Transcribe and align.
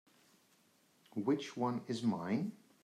Which 1.13 1.55
one 1.55 1.81
is 1.87 2.01
mine? 2.01 2.53